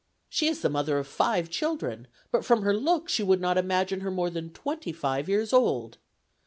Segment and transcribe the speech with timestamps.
[0.29, 3.99] She is the mother of five children; but from her looks you would not imagine
[3.99, 5.99] her more than twenty five years old.